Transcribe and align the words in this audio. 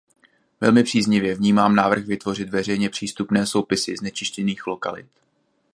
Velmi 0.61 0.83
příznivě 0.83 1.35
vnímám 1.35 1.75
návrh 1.75 2.05
vytvořit 2.05 2.49
veřejně 2.49 2.89
přístupné 2.89 3.45
soupisy 3.45 3.95
znečištěných 3.99 4.67
lokalit. 4.67 5.05